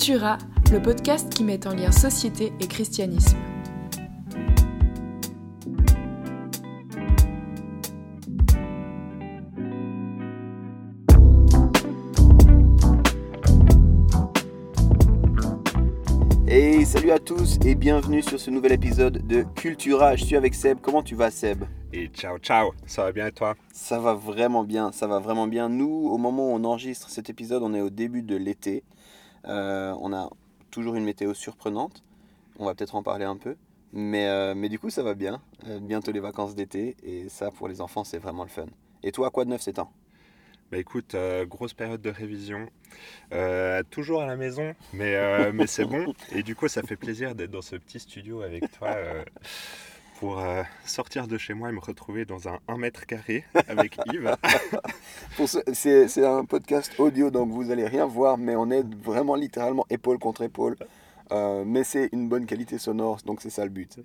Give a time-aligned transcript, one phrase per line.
[0.00, 0.38] Cultura,
[0.72, 3.36] le podcast qui met en lien société et christianisme.
[16.48, 20.16] Hey, salut à tous et bienvenue sur ce nouvel épisode de Cultura.
[20.16, 20.78] Je suis avec Seb.
[20.80, 21.64] Comment tu vas, Seb?
[21.92, 22.70] Et ciao, ciao.
[22.86, 23.54] Ça va bien et toi?
[23.74, 25.68] Ça va vraiment bien, ça va vraiment bien.
[25.68, 28.82] Nous, au moment où on enregistre cet épisode, on est au début de l'été.
[29.46, 30.30] Euh, on a
[30.70, 32.02] toujours une météo surprenante.
[32.58, 33.56] On va peut-être en parler un peu.
[33.92, 35.40] Mais, euh, mais du coup, ça va bien.
[35.66, 36.96] Euh, bientôt les vacances d'été.
[37.02, 38.66] Et ça, pour les enfants, c'est vraiment le fun.
[39.02, 39.92] Et toi, quoi de neuf ces temps?
[40.70, 42.68] Bah écoute, euh, grosse période de révision.
[43.90, 46.14] Toujours à la maison, mais, mais c'est bon.
[46.32, 48.96] Et du coup, ça fait plaisir d'être dans ce petit studio avec toi
[50.20, 53.98] pour euh, sortir de chez moi et me retrouver dans un 1 mètre carré avec
[54.12, 54.36] Yves.
[55.46, 59.86] Ce- c'est un podcast audio, donc vous allez rien voir, mais on est vraiment littéralement
[59.90, 60.76] épaule contre épaule.
[61.32, 63.98] Euh, mais c'est une bonne qualité sonore, donc c'est ça le but.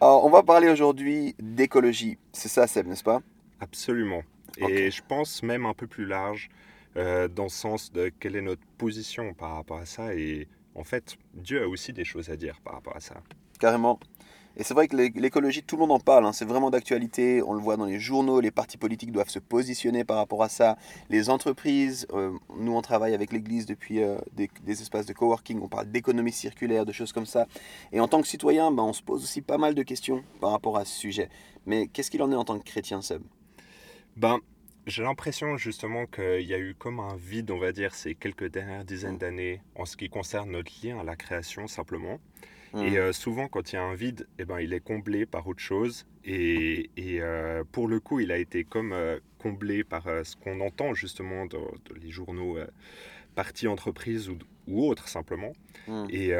[0.00, 2.18] Alors, on va parler aujourd'hui d'écologie.
[2.32, 3.20] C'est ça, Seb, n'est-ce pas?
[3.60, 4.22] Absolument.
[4.58, 6.48] Et je pense même un peu plus large
[6.96, 10.14] euh, dans le sens de quelle est notre position par rapport à ça.
[10.14, 13.16] Et en fait, Dieu a aussi des choses à dire par rapport à ça.
[13.58, 13.98] Carrément.
[14.56, 17.42] Et c'est vrai que l'é- l'écologie, tout le monde en parle, hein, c'est vraiment d'actualité,
[17.42, 20.48] on le voit dans les journaux, les partis politiques doivent se positionner par rapport à
[20.48, 20.76] ça,
[21.08, 25.60] les entreprises, euh, nous on travaille avec l'Église depuis euh, des, des espaces de coworking,
[25.62, 27.46] on parle d'économie circulaire, de choses comme ça.
[27.92, 30.50] Et en tant que citoyen, ben, on se pose aussi pas mal de questions par
[30.50, 31.28] rapport à ce sujet.
[31.66, 33.22] Mais qu'est-ce qu'il en est en tant que chrétien, Seb?
[34.16, 34.38] Ben,
[34.86, 38.48] j'ai l'impression justement qu'il y a eu comme un vide, on va dire, ces quelques
[38.48, 42.20] dernières dizaines d'années en ce qui concerne notre lien à la création simplement.
[42.72, 42.82] Hmm.
[42.84, 45.46] Et euh, souvent, quand il y a un vide, eh ben, il est comblé par
[45.46, 46.06] autre chose.
[46.24, 50.60] Et, et, euh, pour le coup, il a été comme euh, comblé par ce qu'on
[50.60, 52.58] entend justement dans, dans les journaux
[53.34, 55.52] partis entreprises ou, ou autres simplement.
[55.86, 56.06] Hmm.
[56.10, 56.32] Et,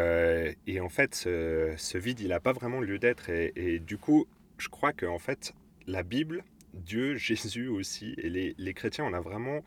[0.66, 3.28] et en fait, ce, ce vide, il n'a pas vraiment lieu d'être.
[3.28, 4.26] Et, et du coup,
[4.58, 5.52] je crois que en fait,
[5.86, 6.44] la Bible,
[6.74, 9.64] Dieu, Jésus aussi, et les, les chrétiens, on a vraiment...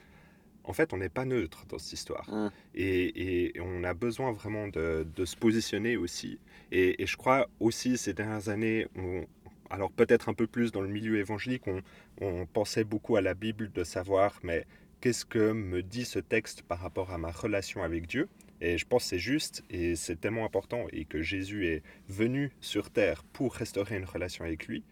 [0.67, 2.27] En fait, on n'est pas neutre dans cette histoire.
[2.33, 2.49] Mm.
[2.73, 6.39] Et, et on a besoin vraiment de, de se positionner aussi.
[6.71, 9.25] Et, et je crois aussi, ces dernières années, on-
[9.69, 11.81] alors peut-être un peu plus dans le milieu évangélique, on,
[12.19, 14.65] on pensait beaucoup à la Bible de savoir, mais
[15.01, 18.27] qu'est-ce que me dit ce texte par rapport à ma relation avec Dieu?
[18.61, 22.51] Et je pense que c'est juste et c'est tellement important et que Jésus est venu
[22.59, 24.83] sur terre pour restaurer une relation avec lui.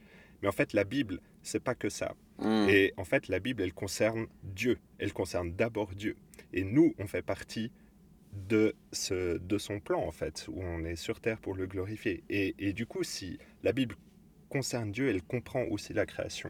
[0.41, 2.16] Mais en fait, la Bible, c'est pas que ça.
[2.40, 2.68] Hmm.
[2.68, 4.80] Et en fait, la Bible, elle concerne Dieu.
[4.98, 6.16] Elle concerne d'abord Dieu.
[6.54, 7.72] Et nous, on fait partie
[8.50, 12.24] de, ce, de son plan, en fait, où on est sur terre pour le glorifier.
[12.30, 13.96] Et, et du coup, si la Bible
[14.50, 16.50] concerne Dieu, elle comprend aussi la création.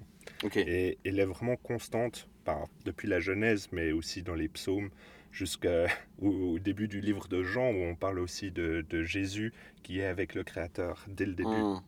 [0.68, 4.90] Et elle est vraiment constante par- depuis la Genèse, mais aussi dans les psaumes,
[5.32, 5.68] jusqu'au
[6.22, 9.54] au début du livre de Jean, où on parle aussi de, de Jésus
[9.84, 11.50] qui est avec le Créateur dès le début.
[11.50, 11.82] Hmm.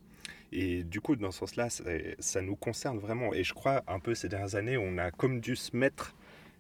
[0.52, 1.68] Et du coup, dans ce sens-là,
[2.20, 3.34] ça nous concerne vraiment.
[3.34, 6.16] Et je crois, un peu ces dernières années, on a comme dû se mettre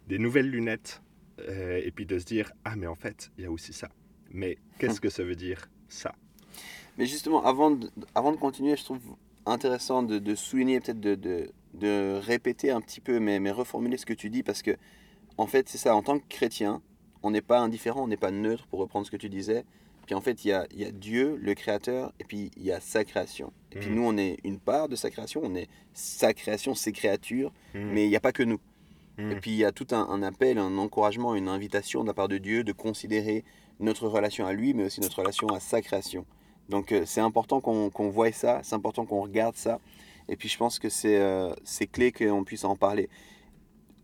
[0.07, 1.01] des nouvelles lunettes
[1.47, 3.89] euh, et puis de se dire, ah mais en fait, il y a aussi ça.
[4.31, 6.13] Mais qu'est-ce que ça veut dire, ça?
[6.97, 7.89] Mais justement, avant de,
[8.37, 9.01] continuer, je trouve
[9.45, 14.29] intéressant de, souligner, peut-être de répéter un petit peu, mais, mais reformuler ce que tu
[14.29, 14.75] dis, parce que,
[15.37, 16.81] en fait, c'est ça, en tant que chrétien,
[17.23, 19.65] on n'est pas indifférent, on n'est pas neutre, pour reprendre ce que tu disais.
[20.05, 22.63] Puis en fait, il y a, il y a Dieu, le Créateur, et puis il
[22.63, 23.51] y a sa création.
[23.71, 23.95] Et puis Mhm.
[23.95, 27.91] nous, on est une part de sa création, on est sa création, ses créatures, Hmm,
[27.91, 28.59] mais il n'y a pas que nous.
[29.17, 32.07] hmm, Et puis il y a tout un, un appel, un encouragement, une invitation de
[32.07, 33.43] la part de Dieu de considérer
[33.79, 36.25] notre relation à lui, mais aussi notre relation à sa création.
[36.69, 39.79] Donc euh, c'est important qu'on qu'on voie ça, c'est important qu'on regarde ça.
[40.29, 43.09] Et puis je pense que c'est euh, c'est clé qu'on puisse en parler.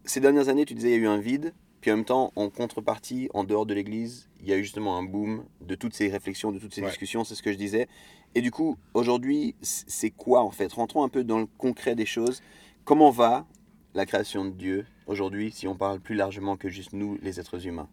[0.06, 1.54] Ces dernières années, tu disais, il y a eu un vide.
[1.82, 4.98] Puis en même temps, en contrepartie, en dehors de l'Église, il y a eu justement
[4.98, 6.88] un boom de toutes ces réflexions, de toutes ces Ouais.
[6.90, 7.88] discussions, c'est ce que je disais.
[8.36, 10.72] Et du coup, aujourd'hui, c'est quoi en fait?
[10.74, 12.42] Rentrons un peu dans le concret des choses.
[12.86, 13.48] Comment va
[13.94, 17.66] la création de Dieu aujourd'hui, si on parle plus largement que juste nous, les êtres
[17.68, 17.90] humains?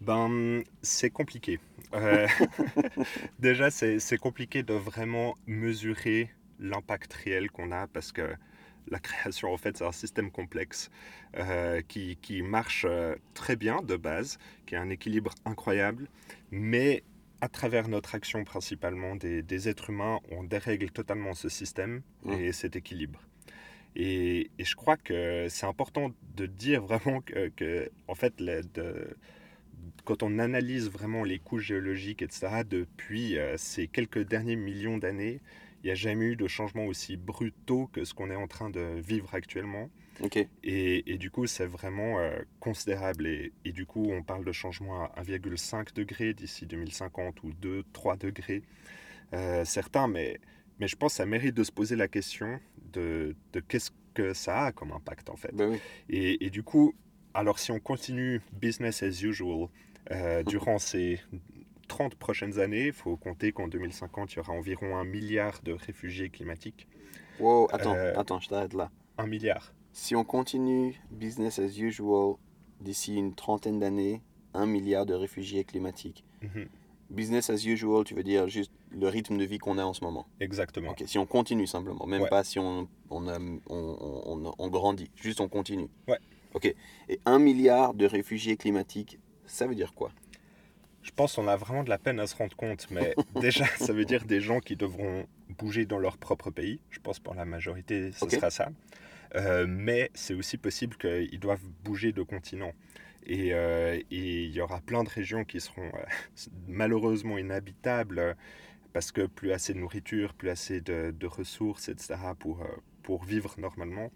[0.00, 1.58] Ben, c'est compliqué.
[1.94, 2.26] Euh,
[3.38, 8.34] déjà, c'est c'est compliqué de vraiment mesurer l'impact réel qu'on a parce que
[8.88, 10.90] la création, en fait, c'est un système complexe
[11.36, 16.08] euh, qui, qui marche euh, très bien de base, qui a un équilibre incroyable,
[16.50, 17.02] mais
[17.40, 22.02] à travers notre action principalement des, des êtres humains, on dérègle totalement ce système
[22.40, 23.20] et cet équilibre.
[23.94, 29.16] Et, et je crois que c'est important de dire vraiment que, que, en fait, de-
[30.04, 35.40] quand on analyse vraiment les couches géologiques, etc., depuis euh, ces quelques derniers millions d'années,
[35.86, 38.98] n'y a jamais eu de changement aussi brutaux que ce qu'on est en train de
[38.98, 39.88] vivre actuellement.
[40.20, 40.36] Ok.
[40.64, 43.26] Et, et du coup, c'est vraiment euh, considérable.
[43.26, 47.84] Et, et du coup, on parle de changement à 1,5 degré d'ici 2050 ou 2,
[47.92, 48.62] 3 degrés,
[49.34, 50.08] euh, certains.
[50.08, 50.40] Mais,
[50.80, 52.58] mais je pense que ça mérite de se poser la question
[52.92, 55.54] de, de qu'est-ce que ça a comme impact en fait.
[55.54, 55.78] Ben oui.
[56.08, 56.94] Et, et du coup,
[57.34, 59.68] alors si on continue business as usual
[60.10, 61.20] euh, durant ces
[61.88, 65.72] 30 prochaines années, il faut compter qu'en 2050, il y aura environ un milliard de
[65.72, 66.86] réfugiés climatiques.
[67.40, 68.90] Wow, attends, Euh, attends, je t'arrête là.
[69.18, 69.72] Un milliard.
[69.92, 72.34] Si on continue business as usual
[72.80, 74.22] d'ici une trentaine d'années,
[74.54, 76.24] un milliard de réfugiés climatiques.
[76.42, 76.68] Mhm.
[77.08, 80.02] Business as usual, tu veux dire juste le rythme de vie qu'on a en ce
[80.02, 80.26] moment.
[80.40, 80.90] Exactement.
[80.90, 82.28] Ok, si on continue simplement, même Ouais.
[82.28, 85.88] pas si on, on, a- on, on- on- on grandit, juste on continue.
[86.08, 86.18] Ouais.
[86.54, 86.74] Ok,
[87.08, 90.10] et un milliard de réfugiés climatiques, ça veut dire quoi?
[91.06, 93.92] Je pense qu'on a vraiment de la peine à se rendre compte, mais déjà, ça
[93.92, 95.26] veut dire des gens qui devront
[95.56, 96.80] bouger dans leur propre pays.
[96.90, 98.70] Je pense pour la majorité, ce sera ça.
[99.36, 102.72] Euh, mais c'est aussi possible qu'ils doivent bouger de continent.
[103.24, 106.04] Et, euh, et il y aura plein de régions qui seront euh,
[106.66, 108.36] malheureusement inhabitables
[108.92, 112.14] parce que plus assez de nourriture, plus assez de, de ressources, etc.
[112.36, 112.66] Pour,
[113.04, 114.10] pour vivre normalement.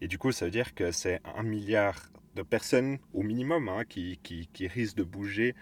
[0.00, 3.84] Et du coup, ça veut dire que c'est un milliard de personnes au minimum hein,
[3.88, 5.54] qui, qui, qui risquent de bouger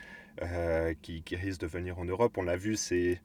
[0.42, 2.38] euh, qui, qui risquent de venir en Europe.
[2.38, 3.20] On l'a vu ces,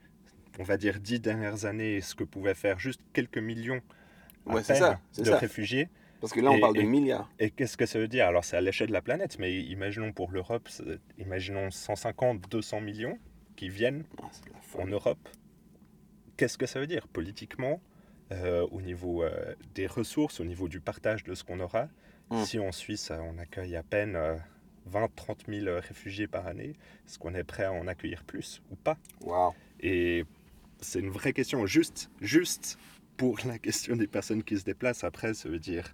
[0.59, 3.81] on va dire, dix dernières années, ce que pouvaient faire juste quelques millions
[4.47, 5.37] à Ouais, c'est peine ça, c'est de ça.
[5.37, 5.89] réfugiés.
[6.19, 7.29] Parce que là, on Et- parle de milliards.
[7.39, 8.25] Et qu'est-ce que ça veut dire?
[8.27, 10.67] Alors, c'est à l'échelle de la planète, mais imaginons pour l'Europe,
[11.19, 13.19] imaginons 150, 200 millions
[13.55, 14.29] qui viennent Ah,
[14.79, 14.85] en.
[14.87, 15.29] Europe.
[16.37, 17.07] Qu'est-ce que ça veut dire?
[17.07, 17.81] Politiquement,
[18.31, 21.87] euh, au niveau euh, des ressources, au niveau du partage de ce qu'on aura
[22.29, 22.43] Mm.
[22.43, 24.17] Si en Suisse, euh, on accueille à peine
[24.91, 26.75] 20-30 000 réfugiés par année,
[27.05, 28.97] est-ce qu'on est prêt à en accueillir plus ou pas?
[29.79, 30.25] Et
[30.79, 31.65] c'est une vraie question.
[31.65, 32.77] Juste, juste
[33.17, 35.93] pour la question des personnes qui se déplacent, après, ça veut dire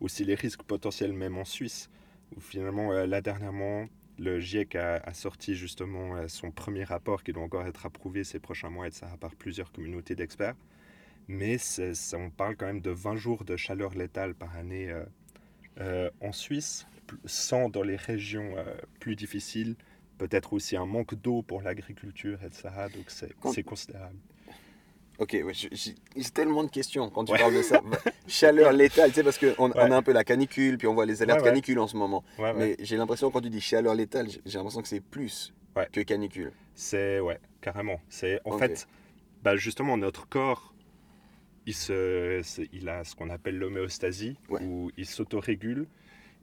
[0.00, 1.88] aussi les risques potentiels même en Suisse,
[2.36, 3.86] où finalement, euh, là dernièrement,
[4.18, 8.24] le GIEC a, a sorti justement euh, son premier rapport qui doit encore être approuvé
[8.24, 10.54] ces prochains mois, etc., par plusieurs communautés d'experts.
[11.26, 15.04] Mais ça, on parle quand même de 20 jours de chaleur létale par année euh,
[15.80, 16.86] euh, en Suisse,
[17.24, 18.64] 100 dans les régions euh,
[19.00, 19.76] plus difficiles,
[20.18, 22.68] peut-être aussi un manque d'eau pour l'agriculture, etc.
[22.94, 24.16] Donc c'est Quand- considérable.
[25.18, 25.94] Ok, ouais, j'ai-
[26.32, 27.38] tellement de questions quand tu Ouais.
[27.38, 27.80] parles de ça.
[28.26, 31.06] Chaleur létale, tu sais, parce qu'on on a un peu la canicule, puis on voit
[31.06, 32.24] les alertes canicule en ce moment.
[32.56, 35.52] Mais j'ai l'impression, quand tu dis chaleur létale, j'ai l'impression que c'est plus
[35.92, 36.52] que canicule.
[36.74, 38.00] C'est ouais, carrément.
[38.08, 38.88] C'est en fait,
[39.44, 40.73] bah justement notre corps,
[41.66, 44.62] il se, il a ce qu'on appelle l'homéostasie, Ouais.
[44.62, 45.86] où il s'autorégule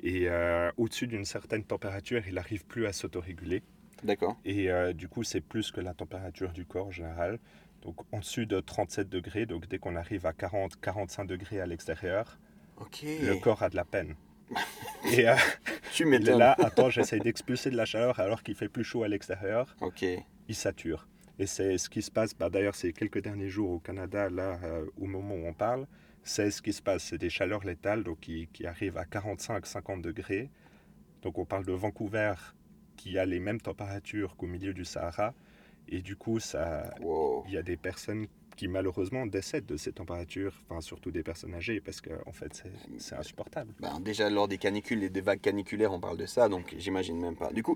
[0.04, 3.62] et euh, au-dessus d'une certaine température, il n'arrive plus à s'autoréguler.
[4.04, 4.36] D'accord.
[4.46, 7.38] Et euh, du coup, c'est plus que la température du corps en général.
[7.84, 12.40] Donc en dessus de 37 degrés, donc dès qu'on arrive à 40-45 degrés à l'extérieur,
[13.04, 14.16] le corps a de la peine.
[15.18, 15.36] Et euh,
[15.94, 19.04] Tu il est là, attends, j'essaye d'expulser de la chaleur alors qu'il fait plus chaud
[19.04, 19.76] à l'extérieur.
[19.82, 20.04] Ok.
[20.48, 21.08] il sature.
[21.42, 24.60] Et c'est ce qui se passe, bah, d'ailleurs ces quelques derniers jours au Canada, là,
[24.64, 25.88] euh, au moment où on parle,
[26.24, 27.06] c'est ce qui se passe.
[27.06, 30.52] C'est des chaleurs létales donc, qui, qui arrivent à 45-50 degrés.
[31.24, 32.36] Donc on parle de Vancouver
[32.96, 35.34] qui a les mêmes températures qu'au milieu du Sahara.
[35.90, 37.44] Et du coup, ça, Wow.
[37.48, 41.56] il y a des personnes qui malheureusement décèdent de ces températures, enfin surtout des personnes
[41.56, 43.74] âgées, parce qu'en en fait c'est- c'est insupportable.
[43.80, 47.20] Ben, déjà, lors des canicules et des vagues caniculaires, on parle de ça, donc j'imagine
[47.20, 47.52] même pas.
[47.52, 47.76] Du coup,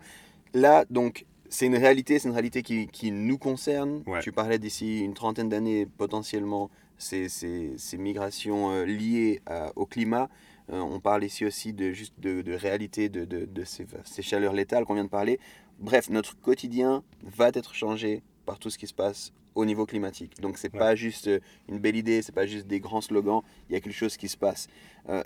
[0.54, 4.04] là, donc, c'est une réalité, c'est une réalité qui, qui nous concerne.
[4.08, 4.22] Ouais.
[4.22, 9.86] Tu parlais d'ici une trentaine d'années, potentiellement, ces, ces, ces migrations euh, liées à- au
[9.86, 10.30] climat.
[10.72, 14.22] Euh, on parle ici aussi de, juste de, de réalité de, de, de ces, ces
[14.22, 15.40] chaleurs létales qu'on vient de parler.
[15.80, 20.40] Bref, notre quotidien va être changé par tout ce qui se passe au niveau climatique.
[20.42, 20.80] Donc c'est Ouais.
[20.80, 23.82] pas juste euh, une belle idée, c'est pas juste des grands slogans, il y a
[23.82, 24.68] quelque chose qui se passe.
[25.10, 25.22] Euh,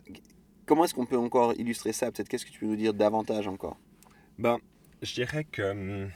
[0.65, 2.11] comment est-ce qu'on peut encore illustrer ça?
[2.11, 3.77] Peut-être qu'est-ce que tu peux nous dire davantage encore?
[4.37, 4.57] Ben,
[5.01, 6.09] je dirais que hum,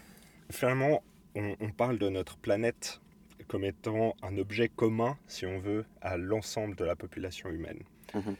[0.51, 1.03] finalement,
[1.35, 2.99] on, on parle de notre planète
[3.47, 7.79] comme étant un objet commun, si on veut, à l'ensemble de la population humaine.
[8.13, 8.35] Mhm.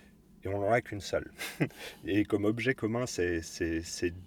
[0.45, 1.31] Et on n'en a qu'une seule.
[2.05, 3.41] Et comme objet commun, c'est-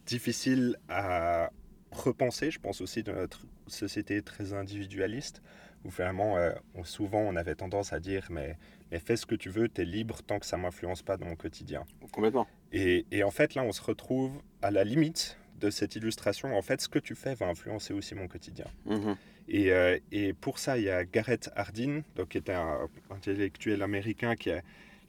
[0.06, 1.50] difficile à
[1.92, 5.42] repenser, je pense aussi, de notre société très individualiste,
[5.84, 8.56] où finalement, euh, on- souvent, on avait tendance à dire, mais,
[8.90, 11.16] mais fais ce que tu veux, tu es libre tant que ça ne m'influence pas
[11.16, 11.84] dans mon quotidien.
[12.12, 12.46] Complètement.
[12.72, 16.56] Et, et en fait, là, on se retrouve à la limite de cette illustration.
[16.56, 18.66] En fait, ce que tu fais va influencer aussi mon quotidien.
[18.86, 19.16] Mhm.
[19.48, 23.82] Et, euh, et pour ça, il y a Garrett Hardin, donc, qui est un intellectuel
[23.82, 24.62] américain qui a,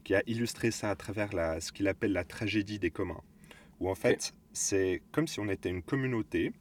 [0.03, 3.21] qui a illustré ça à travers la, ce qu'il appelle la tragédie des communs.
[3.79, 6.53] Où en fait, c'est comme si on était une communauté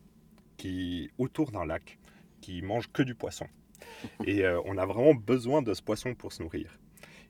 [0.56, 1.98] qui, autour d'un lac
[2.40, 3.46] qui mange que du poisson.
[4.26, 6.78] Et euh, on a vraiment besoin de ce poisson pour se nourrir.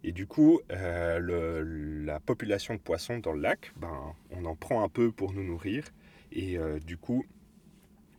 [0.05, 4.55] Et du coup, euh, le- la population de poissons dans le lac, ben, on en
[4.55, 5.85] prend un peu pour nous nourrir.
[6.33, 7.25] Et euh, du coup,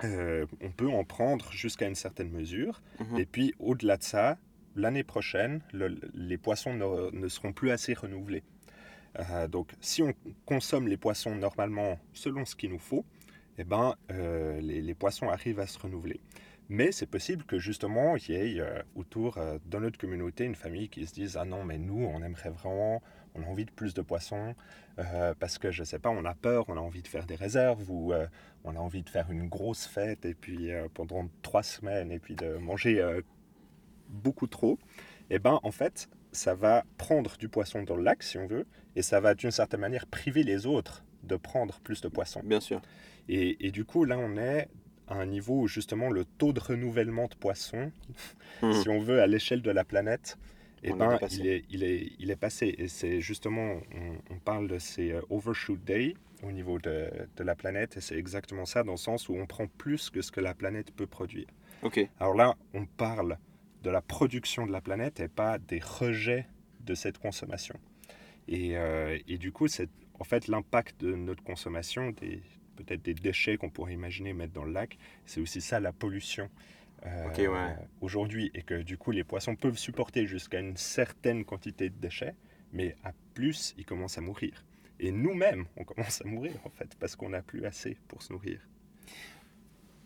[0.04, 2.82] euh, on peut en prendre jusqu'à une certaine mesure.
[3.00, 3.20] Mhm.
[3.20, 4.38] Et puis, au-delà de ça,
[4.76, 8.44] l'année prochaine, le- les poissons ne, ne seront plus assez renouvelés.
[9.20, 10.14] Euh, donc, si on
[10.46, 13.04] consomme les poissons normalement selon ce qu'il nous faut,
[13.58, 16.20] eh ben, euh, les, les poissons arrivent à se renouveler.
[16.70, 20.90] Mais c'est possible que justement, il y ait euh, autour de notre communauté une famille
[20.90, 23.02] qui se dise Ah non, mais nous, on aimerait vraiment,
[23.38, 24.56] on a envie de plus de poissons,
[25.00, 27.36] euh, parce que je sais pas, on a peur, on a envie de faire des
[27.36, 28.28] réserves, ou euh,
[28.64, 32.20] on a envie de faire une grosse fête, et puis euh, pendant trois semaines, et
[32.20, 33.02] puis de manger
[34.10, 34.80] beaucoup trop.
[35.30, 38.66] Et ben, en fait, ça va prendre du poisson dans le lac, si on veut,
[38.96, 42.42] et ça va d'une certaine manière priver les autres de prendre plus de poissons.
[42.44, 42.82] Bien sûr.
[43.28, 44.70] Et, et du coup, là, on est
[45.08, 47.92] à un niveau où justement le taux de renouvellement de poissons,
[48.62, 48.74] Mhm.
[48.74, 50.38] si on veut, à l'échelle de la planète,
[50.84, 52.76] est ben, il, est, il, est, il est passé.
[52.78, 57.44] Et c'est justement, on, on parle de ces euh, overshoot day au niveau de, de
[57.44, 60.32] la planète, et c'est exactement ça, dans le sens où on prend plus que ce
[60.32, 61.48] que la planète peut produire.
[61.82, 62.00] Ok.
[62.20, 63.38] Alors là, on parle
[63.84, 66.48] de la production de la planète et pas des rejets
[66.82, 67.80] de cette consommation.
[68.48, 72.42] Et, euh, et du coup, c'est en fait l'impact de notre consommation, des,
[72.76, 76.50] peut-être des déchets qu'on pourrait imaginer mettre dans le lac, c'est aussi ça la pollution.
[77.06, 77.76] Euh, ouais.
[78.02, 82.36] Aujourd'hui, et que du coup les poissons peuvent supporter jusqu'à une certaine quantité de déchets,
[82.74, 84.66] mais à plus, ils commencent à mourir.
[85.00, 88.34] Et nous-mêmes, on commence à mourir en fait, parce qu'on n'a plus assez pour se
[88.34, 88.60] nourrir.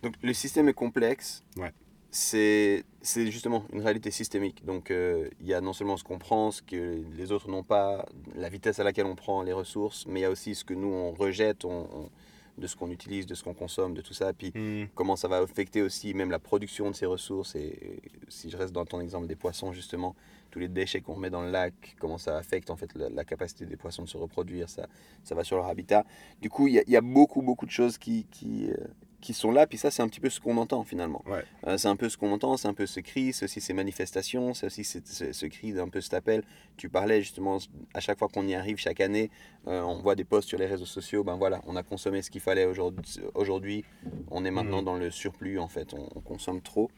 [0.04, 1.44] Donc le système est complexe.
[1.58, 1.72] Ouais.
[2.14, 4.66] C'est justement une réalité systémique.
[4.66, 7.64] Donc euh, il y a non seulement ce qu'on prend, ce que les autres n'ont
[7.64, 8.06] pas,
[8.36, 10.74] la vitesse à laquelle on prend les ressources, mais il y a aussi ce que
[10.74, 12.10] nous on rejette, on- on-
[12.58, 14.34] de ce qu'on utilise, de ce qu'on consomme, de tout ça.
[14.34, 17.56] Puis Hmm, comment ça va affecter aussi même la production de ces ressources.
[17.56, 20.16] Et, et si je reste dans ton exemple des poissons, justement,
[20.52, 23.24] tous les déchets qu'on remet dans le lac, comment ça affecte en fait la, la
[23.24, 24.88] capacité des poissons de se reproduire, ça,
[25.24, 26.06] ça va sur leur habitat.
[26.42, 28.76] Du coup, il y, a- il y a beaucoup, beaucoup de choses qui, qui, euh,
[29.22, 29.68] qui sont là.
[29.68, 31.24] Puis ça, c'est un petit peu ce qu'on entend finalement.
[31.28, 31.44] Ouais.
[31.68, 33.74] Euh, c'est un peu ce qu'on entend, c'est un peu ce cri, c'est aussi ces
[33.74, 36.44] manifestations, c'est aussi ce, ce- ce cri, un peu cet appel.
[36.78, 37.60] Tu parlais justement,
[37.94, 39.30] à chaque fois qu'on y arrive, chaque année,
[39.68, 42.30] euh, on voit des posts sur les réseaux sociaux, ben voilà, on a consommé ce
[42.32, 43.86] qu'il fallait aujourd'hui, aujourd'hui,
[44.32, 44.86] on est maintenant Mhm.
[44.86, 46.90] dans le surplus en fait, on, on consomme trop.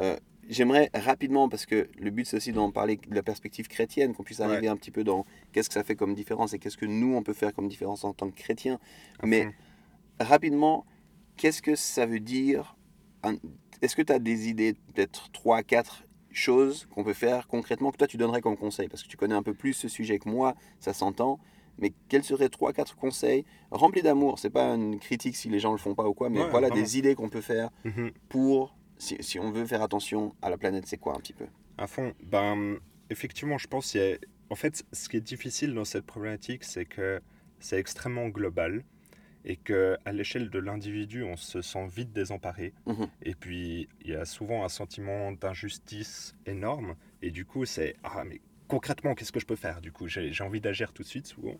[0.00, 0.16] Euh,
[0.48, 4.24] J'aimerais rapidement, parce que le but c'est aussi d'en parler de la perspective chrétienne, qu'on
[4.24, 6.84] puisse arriver un petit peu dans qu'est-ce que ça fait comme différence et qu'est-ce que
[6.84, 8.80] nous on peut faire comme différence en tant que chrétiens.
[9.22, 9.46] Mais
[10.18, 10.84] rapidement,
[11.36, 12.76] qu'est-ce que ça veut dire
[13.80, 17.96] Est-ce que tu as des idées, peut-être 3, 4 choses qu'on peut faire concrètement que
[17.98, 18.88] toi tu donnerais comme conseil?
[18.88, 21.38] Parce que tu connais un peu plus ce sujet que moi, ça s'entend.
[21.78, 24.38] Mais quels seraient 3, 4 conseils remplis d'amour?
[24.38, 26.68] C'est pas une critique si les gens le font pas ou quoi, mais Ouais, voilà
[26.68, 26.82] vraiment.
[26.82, 28.12] des idées qu'on peut faire Mhm.
[28.28, 31.46] pour, si, si on veut faire attention à la planète, c'est quoi un petit peu?
[31.78, 32.12] À fond.
[32.22, 32.76] Ben,
[33.10, 34.16] effectivement, je pense qu'il y a...
[34.50, 37.22] En fait, ce qui est difficile dans cette problématique, c'est que
[37.58, 38.84] c'est extrêmement global
[39.44, 42.72] et que à l'échelle de l'individu, on se sent vite désemparé.
[42.86, 43.08] Mhm.
[43.22, 46.94] Et puis, il y a souvent un sentiment d'injustice énorme.
[47.22, 49.80] Et du coup, c'est ah mais concrètement, qu'est-ce que je peux faire?
[49.80, 51.58] Du coup, j'ai envie d'agir tout de suite souvent.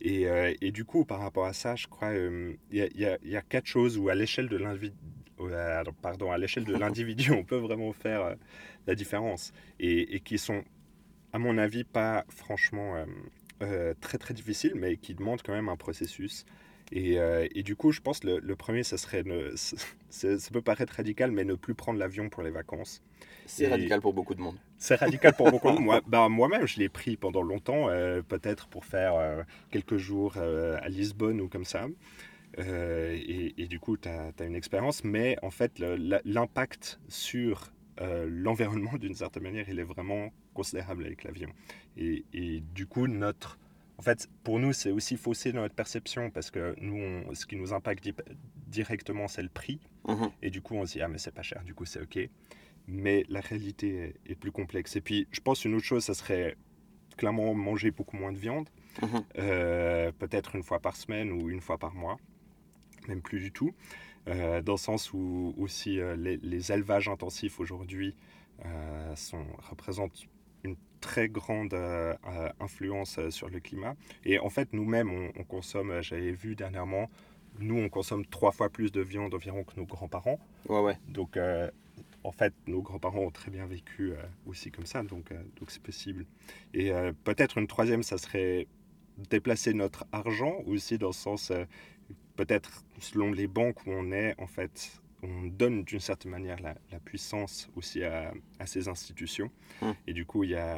[0.00, 2.86] Et, euh, et du coup, par rapport à ça, je crois euh, il y, a,
[2.94, 4.96] il y il y a quatre choses où à l'échelle de l'individu,
[6.02, 8.34] pardon, à l'échelle de l'individu, on peut vraiment faire euh,
[8.86, 10.64] la différence et, et qui sont,
[11.32, 13.04] à mon avis, pas franchement euh,
[13.62, 16.44] euh, très très difficiles, mais qui demandent quand même un processus.
[16.92, 19.52] Et, euh, et du coup, je pense que le, le premier, ça serait, ne,
[20.10, 23.02] ça peut paraître radical, mais ne plus prendre l'avion pour les vacances.
[23.46, 24.56] C'est radical pour beaucoup de monde.
[24.78, 25.70] C'est radical pour beaucoup.
[25.78, 30.36] Moi, bah, moi-même, je l'ai pris pendant longtemps, euh, peut-être pour faire euh, quelques jours
[30.36, 31.86] à Lisbonne ou comme ça.
[32.58, 37.72] Et, et du coup, tu as, une expérience, mais en fait, l'impact sur
[38.26, 41.50] l'environnement, d'une certaine manière, il est vraiment considérable avec l'avion.
[41.96, 43.58] Et, et du coup, notre.
[44.00, 46.96] En fait, pour nous, c'est aussi faussé dans notre perception parce que nous,
[47.28, 48.14] on- ce qui nous impacte di-
[48.66, 49.78] directement, c'est le prix.
[50.08, 50.30] Mhm.
[50.40, 52.18] Et du coup, on se dit, ah, mais c'est pas cher, du coup, c'est OK.
[52.88, 54.96] Mais la réalité est, est plus complexe.
[54.96, 56.56] Et puis, je pense une autre chose, ça serait
[57.18, 58.70] clairement manger beaucoup moins de viande,
[59.02, 59.22] Mhm.
[59.36, 62.16] euh, peut-être une fois par semaine ou une fois par mois,
[63.06, 63.74] même plus du tout.
[64.28, 68.14] Euh, dans le sens où aussi euh, les, les élevages intensifs aujourd'hui
[69.14, 70.26] sont- représentent
[71.00, 73.94] très grande euh, euh, influence euh, sur le climat.
[74.24, 77.10] Et en fait, nous-mêmes, on, on consomme, j'avais vu dernièrement,
[77.58, 80.38] nous, on consomme trois fois plus de viande environ que nos grands-parents.
[80.68, 80.98] Ouais, ouais.
[81.08, 81.70] Donc, euh,
[82.22, 85.82] en fait, nos grands-parents ont très bien vécu euh, aussi comme ça, donc donc c'est
[85.82, 86.26] possible.
[86.74, 86.92] Et
[87.24, 88.66] peut-être une troisième, ça serait
[89.28, 91.52] déplacer notre argent aussi dans le sens,
[92.36, 96.74] peut-être selon les banques où on est, en fait, on donne d'une certaine manière la,
[97.00, 98.32] puissance aussi à,
[98.66, 99.50] ces institutions.
[99.82, 99.94] Hum.
[100.06, 100.76] Et du coup, il y a.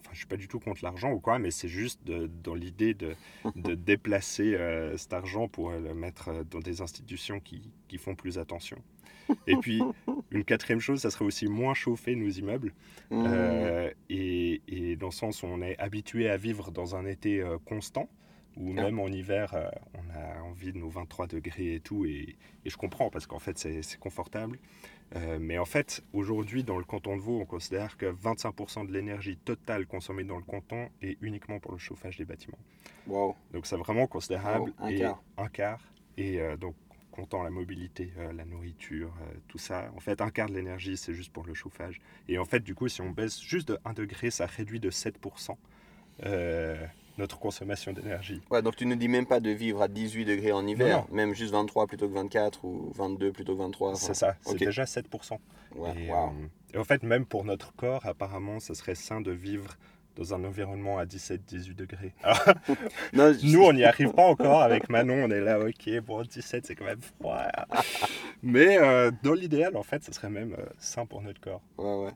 [0.00, 2.94] Enfin, je suis pas du tout contre l'argent ou quoi, mais c'est juste dans l'idée
[2.94, 3.14] de,
[3.56, 8.38] de, déplacer euh, cet argent pour le mettre dans des institutions qui, qui, font plus
[8.38, 8.76] attention.
[9.46, 9.82] Et puis,
[10.30, 12.74] une quatrième chose, ça serait aussi moins chauffer nos immeubles.
[13.10, 13.24] Hum.
[13.26, 17.40] Euh, et, et, dans le sens où on est habitué à vivre dans un été
[17.40, 18.08] euh, constant
[18.56, 22.36] ou même en hiver, euh, on a envie de nos 23 degrés et tout, et,
[22.64, 24.58] et je comprends parce qu'en fait c'est c'est confortable.
[25.16, 28.92] Euh, mais en fait, aujourd'hui, dans le canton de Vaud, on considère que 25% de
[28.92, 32.58] l'énergie totale consommée dans le canton est uniquement pour le chauffage des bâtiments.
[33.06, 33.36] Wow.
[33.52, 34.72] Donc c'est vraiment considérable.
[34.78, 35.22] Wow, un et quart.
[35.36, 35.80] Un quart.
[36.16, 36.74] Et euh, donc,
[37.14, 40.96] comptant la mobilité, euh, la nourriture, euh, tout ça, en fait, un quart de l'énergie,
[40.96, 42.00] c'est juste pour le chauffage.
[42.28, 44.90] Et en fait, du coup, si on baisse juste de 1 degré, ça réduit de
[44.90, 45.56] 7%
[46.24, 46.84] euh,
[47.18, 48.40] notre consommation d'énergie.
[48.50, 51.14] Ouais, donc tu ne dis même pas de vivre à 18 degrés en hiver, Non,
[51.16, 53.92] même juste 23 plutôt que 24 ou 22 plutôt que 23.
[53.92, 55.38] enfin, C'est ça, c'est déjà 7%.
[55.76, 56.28] Ouais, et, wow.
[56.28, 56.30] euh,
[56.74, 59.74] et en fait, même pour notre corps, apparemment, ça serait sain de vivre
[60.16, 62.14] dans un environnement à 17-18 degrés.
[62.22, 62.38] Alors,
[63.12, 66.22] Non, je- nous, on n'y arrive pas encore avec Manon, on est là, ok, bon,
[66.22, 67.42] 17, c'est quand même froid.
[68.42, 71.62] Mais euh, dans l'idéal, en fait, ça serait même euh, sain pour notre corps.
[71.78, 72.10] Ouais, ouais.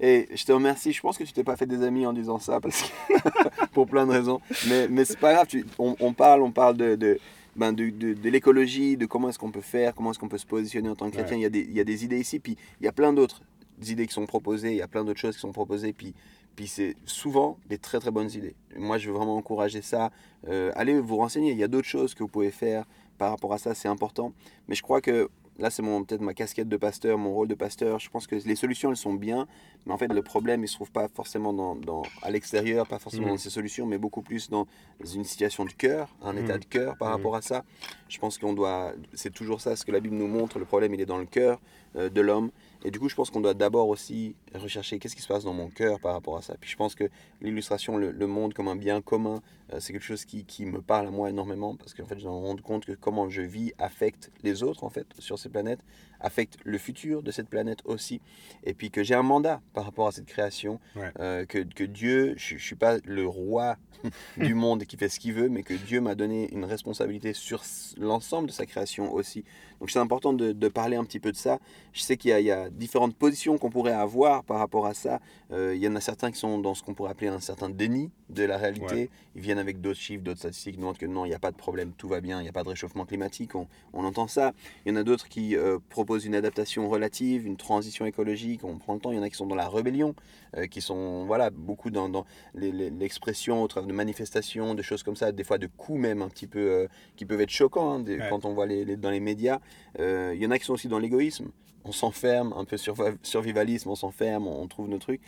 [0.00, 0.92] Et je te remercie.
[0.92, 3.86] Je pense que tu t'es pas fait des amis en disant ça parce que pour
[3.86, 4.40] plein de raisons.
[4.68, 5.46] Mais, mais c'est pas grave.
[5.46, 7.18] tu- on, on parle, on parle de, de,
[7.56, 10.38] ben de, de- de l'écologie, de comment est-ce qu'on peut faire, comment est-ce qu'on peut
[10.38, 11.36] se positionner en tant que chrétien.
[11.36, 13.12] Il, y a des, il y a des idées ici, puis il y a plein
[13.12, 13.42] d'autres
[13.86, 14.70] idées qui sont proposées.
[14.70, 15.92] Il y a plein d'autres choses qui sont proposées.
[15.92, 16.14] Puis,
[16.56, 18.54] puis c'est souvent des très très bonnes idées.
[18.76, 20.10] Moi, je veux vraiment encourager ça.
[20.48, 21.52] Euh, allez vous renseigner.
[21.52, 22.84] Il y a d'autres choses que vous pouvez faire
[23.18, 23.74] par rapport à ça.
[23.74, 24.32] C'est important.
[24.68, 27.54] Mais je crois que là, c'est mon- peut-être ma casquette de pasteur, mon rôle de
[27.54, 27.98] pasteur.
[27.98, 29.46] Je pense que les solutions, elles sont bien.
[29.86, 32.86] Mais en fait, le problème, il ne se trouve pas forcément dans, dans- à l'extérieur,
[32.86, 33.32] pas forcément Mhm.
[33.32, 34.66] dans ces solutions, mais beaucoup plus dans
[35.14, 36.44] une situation de cœur, un Mhm.
[36.44, 37.14] état de cœur par Mhm.
[37.16, 37.64] rapport à ça.
[38.08, 38.92] Je pense qu'on doit.
[39.14, 40.58] C'est toujours ça, ce que la Bible nous montre.
[40.58, 41.60] Le problème, il est dans le cœur
[41.96, 42.50] euh, de l'homme.
[42.84, 45.52] Et du coup, je pense qu'on doit d'abord aussi rechercher qu'est-ce qui se passe dans
[45.52, 46.54] mon cœur par rapport à ça.
[46.60, 49.42] Puis je pense que l'illustration, le, monde comme un bien commun,
[49.72, 52.26] euh, c'est quelque chose qui, qui me parle à moi énormément parce qu'en fait, je
[52.26, 55.80] me rends compte que comment je vis affecte les autres, en fait, sur ces planètes,
[56.20, 58.20] affecte le futur de cette planète aussi.
[58.64, 61.10] Et puis que j'ai un mandat par rapport à cette création, Ouais.
[61.20, 63.76] euh, que, que Dieu, je ne suis pas le roi
[64.36, 67.62] du monde qui fait ce qu'il veut, mais que Dieu m'a donné une responsabilité sur
[67.98, 69.44] l'ensemble de sa création aussi.
[69.80, 71.58] Donc c'est important de, de parler un petit peu de ça.
[71.92, 74.86] Je sais qu'il y, a- il y a différentes positions qu'on pourrait avoir par rapport
[74.86, 75.20] à ça.
[75.52, 77.68] Euh, il y en a certains qui sont dans ce qu'on pourrait appeler un certain
[77.68, 78.84] déni de la réalité.
[78.94, 79.10] Ouais.
[79.36, 81.52] Ils viennent avec d'autres chiffres, d'autres statistiques, nous montrent que non, il n'y a pas
[81.52, 84.26] de problème, tout va bien, il n'y a pas de réchauffement climatique, on, on entend
[84.26, 84.52] ça.
[84.84, 88.78] Il y en a d'autres qui euh, proposent une adaptation relative, une transition écologique, on
[88.78, 89.12] prend le temps.
[89.12, 90.14] Il y en a qui sont dans la rébellion,
[90.56, 95.32] euh, qui sont voilà, beaucoup dans, l'expression au travers de manifestations, de choses comme ça,
[95.32, 98.18] des fois de coups même un petit peu euh, qui peuvent être choquants hein, des-
[98.18, 98.28] Ouais.
[98.30, 99.60] quand on voit les, les- dans les médias.
[99.98, 101.50] Euh, il y en a qui sont aussi dans l'égoïsme.
[101.84, 105.20] On s'enferme, un peu sur survivalisme, on s'enferme, on, on trouve nos trucs.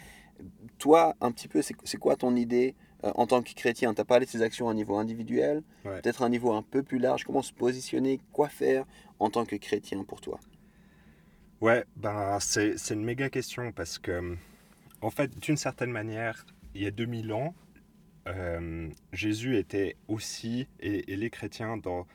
[0.78, 3.92] Toi, un petit peu, c'est c'est quoi ton idée euh, en tant que chrétien?
[3.94, 6.00] Tu as parlé de ces actions à un niveau individuel, Ouais.
[6.00, 7.24] peut-être à un niveau un peu plus large.
[7.24, 8.20] Comment se positionner?
[8.32, 8.84] Quoi faire
[9.18, 10.40] en tant que chrétien pour toi?
[11.60, 14.36] Ouais, ben c'est une méga question parce que,
[15.02, 17.54] en fait, d'une certaine manière, il y a 2000 ans,
[18.28, 22.06] euh, Jésus était aussi, et, et les chrétiens, dans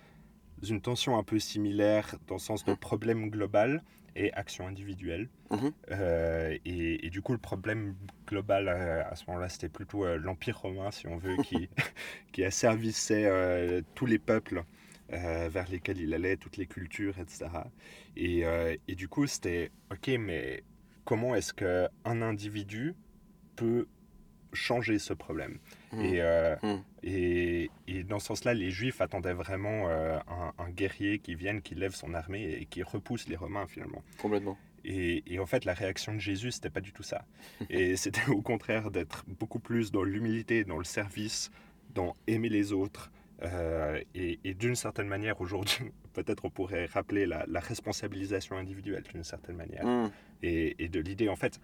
[0.67, 3.84] une tension un peu similaire, dans le sens de problème global
[4.15, 5.29] et action individuelle.
[5.51, 5.71] Mhm.
[5.91, 7.95] Euh, et, et du coup, le problème
[8.27, 11.69] global euh, à ce moment-là, c'était plutôt l'Empire romain, si on veut, qui,
[12.31, 13.29] qui asservissait
[13.93, 14.63] tous les peuples
[15.13, 17.45] euh, vers lesquels il allait, toutes les cultures, etc.
[18.15, 20.63] Et, euh, et du coup, c'était OK, mais
[21.03, 22.95] comment est-ce qu'un individu
[23.55, 23.87] peut
[24.53, 25.59] changer ce problème?
[26.01, 26.81] Et, euh, Mhm.
[27.03, 30.21] et, et dans ce sens-là, les Juifs attendaient vraiment un,
[30.57, 34.03] un guerrier qui vienne, qui lève son armée et qui repousse les Romains finalement.
[34.17, 34.57] Complètement.
[34.83, 37.25] Et, et en fait, la réaction de Jésus, c'était pas du tout ça.
[37.69, 41.49] Et c'était au contraire d'être beaucoup plus dans l'humilité, dans le service,
[41.93, 43.11] dans aimer les autres.
[43.43, 49.03] Euh, et et d'une certaine manière, aujourd'hui, peut-être on pourrait rappeler la, la responsabilisation individuelle
[49.13, 49.85] d'une certaine manière.
[49.85, 50.11] Mhm.
[50.43, 51.59] Et, et de l'idée, en fait,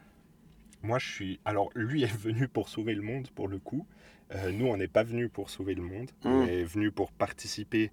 [0.84, 1.39] moi je suis.
[1.45, 3.86] Alors, lui est venu pour sauver le monde, pour le coup.
[4.34, 6.10] Euh, nous, on n'est pas venu pour sauver le monde.
[6.23, 6.49] On Mm.
[6.49, 7.91] est venu pour participer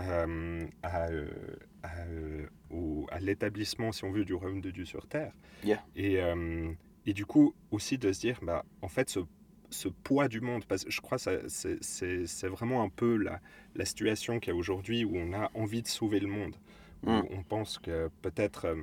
[0.00, 1.08] euh, à,
[1.82, 1.88] à,
[2.70, 5.32] au- à l'établissement, si on veut, du royaume de Dieu sur terre.
[5.64, 5.82] Yeah.
[5.96, 6.18] Et,
[7.06, 9.20] et du coup, aussi de se dire, bah, en fait, ce,
[9.70, 13.40] ce poids du monde, parce que je crois que c'est- vraiment un peu la,
[13.74, 16.56] la situation qu'il y a aujourd'hui où on a envie de sauver le monde.
[17.04, 17.22] Où Mm.
[17.30, 18.76] on pense que peut-être euh,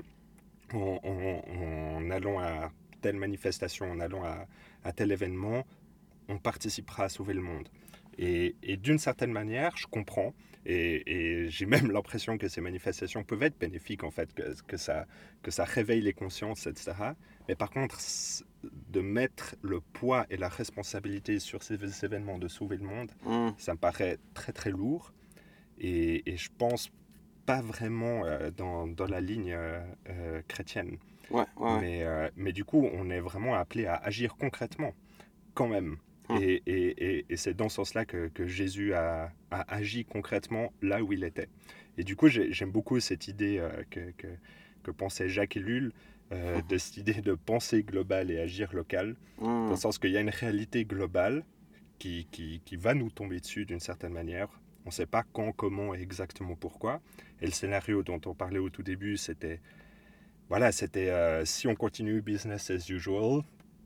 [0.74, 2.72] en, en- en allant à
[3.02, 4.48] telle manifestation, en allant à,
[4.84, 5.66] à tel événement,
[6.30, 7.70] on participera à sauver le monde.
[8.18, 10.34] Et, et d'une certaine manière, je comprends.
[10.66, 11.04] Et,
[11.46, 15.06] et j'ai même l'impression que ces manifestations peuvent être bénéfiques, en fait, que, que, ça,
[15.44, 17.16] que ça réveille les consciences, etc.
[17.48, 18.00] Mais par contre,
[18.64, 23.50] de mettre le poids et la responsabilité sur ces événements de sauver le monde, Mm.
[23.58, 25.14] ça me paraît très très lourd.
[25.80, 26.90] Et, et je pense
[27.46, 30.98] pas vraiment euh, dans, dans la ligne euh, euh, chrétienne.
[31.30, 31.82] Ouais, ouais, ouais.
[31.82, 34.94] Mais, euh, mais du coup, on est vraiment appelé à agir concrètement,
[35.54, 35.98] quand même.
[36.30, 36.42] Hum.
[36.42, 40.74] Et, et- et- et c'est dans ce sens-là que, que Jésus a, a agi concrètement
[40.82, 41.48] là où il était.
[41.98, 44.28] Et du coup, j'ai- j'aime beaucoup cette idée que, que,
[44.84, 45.94] que pensait Jacques Ellul,
[46.32, 50.18] euh, de cette idée de penser global et agir local, dans le sens qu'il y
[50.18, 51.44] a une réalité globale
[52.00, 54.50] qui, qui, qui va nous tomber dessus d'une certaine manière.
[54.86, 57.02] On ne sait pas quand, comment et exactement pourquoi.
[57.42, 59.60] Et le scénario dont on parlait au tout début, c'était
[60.50, 63.42] voilà, c'était euh, si on continue business as usual,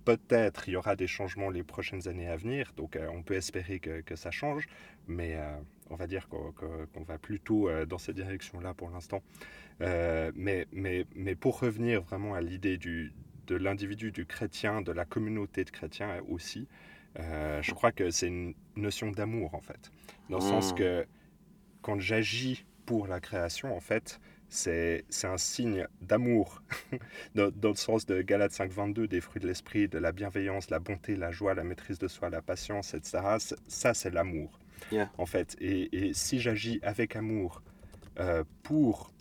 [0.06, 2.74] peut-être il y aura des changements les prochaines années à venir.
[2.78, 4.68] Donc euh, on peut espérer que, que ça change,
[5.08, 5.56] mais euh,
[5.90, 9.22] on va dire qu'on va plutôt euh, dans cette direction-là pour l'instant.
[9.82, 13.14] Euh, mais, mais, mais pour revenir vraiment à l'idée du,
[13.48, 16.68] de l'individu, du chrétien, de la communauté de chrétiens aussi,
[17.20, 19.92] euh, je crois que c'est une notion d'amour en fait.
[20.30, 20.76] Dans le sens Mm.
[20.76, 21.06] que
[21.82, 26.62] quand j'agis pour la création, en fait, c'est un signe d'amour,
[27.36, 30.80] dans, dans le sens de Galates 5.22, des fruits de l'esprit, de la bienveillance, la
[30.80, 33.38] bonté, la joie, la maîtrise de soi, la patience, etc.
[33.68, 34.60] Ça, c'est l'amour,
[34.92, 35.10] Yeah.
[35.18, 35.56] en fait.
[35.62, 37.62] Et, et si j'agis avec amour
[38.20, 39.14] euh, pour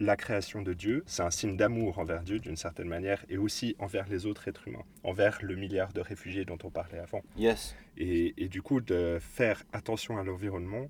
[0.00, 3.74] la création de Dieu, c'est un signe d'amour envers Dieu d'une certaine manière, et aussi
[3.78, 7.22] envers les autres êtres humains, envers le milliard de réfugiés dont on parlait avant.
[7.36, 7.74] Yes.
[7.96, 10.88] Et, et du coup, de faire attention à l'environnement,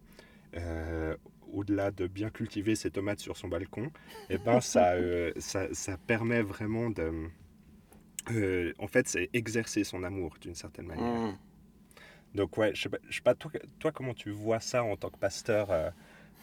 [0.57, 1.17] euh,
[1.53, 3.91] au-delà de bien cultiver ses tomates sur son balcon,
[4.29, 7.29] eh ben, ça, euh, ça, ça permet vraiment de...
[8.31, 11.31] euh, en fait, c'est exercer son amour d'une certaine manière.
[11.31, 11.39] Mm.
[12.35, 14.97] Donc ouais, je sais pas, je sais pas toi, toi, comment tu vois ça en
[14.97, 15.71] tant que pasteur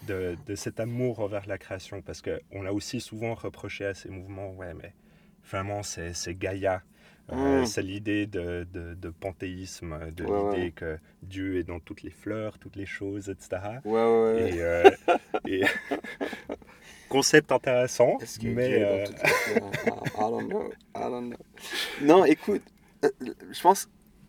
[0.01, 4.09] de, de cet amour envers la création Parce qu'on a aussi souvent reproché à ces
[4.09, 4.93] mouvements, ouais, mais
[5.49, 6.83] vraiment c'est Gaïa.
[7.31, 7.65] Euh, Mm.
[7.65, 10.71] C'est l'idée de, de, de panthéisme, de Ouais, l'idée ouais.
[10.71, 13.81] que Dieu est dans toutes les fleurs, toutes les choses, etc.
[13.83, 14.51] Ouais, ouais, ouais.
[14.53, 14.91] Et, euh,
[15.47, 15.63] et-
[17.09, 19.73] concept intéressant, que mais Dieu est dans toutes les fleurs?
[19.85, 20.71] I, I don't know.
[20.95, 21.37] I don't know.
[22.01, 22.61] Non, écoute,
[23.03, 23.09] euh,
[23.51, 23.87] je pense,